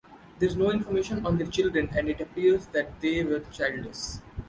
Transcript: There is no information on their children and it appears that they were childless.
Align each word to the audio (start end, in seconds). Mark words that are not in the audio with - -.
There 0.39 0.49
is 0.49 0.55
no 0.55 0.71
information 0.71 1.23
on 1.27 1.37
their 1.37 1.45
children 1.45 1.87
and 1.95 2.09
it 2.09 2.19
appears 2.19 2.65
that 2.73 2.99
they 3.01 3.23
were 3.23 3.41
childless. 3.51 4.19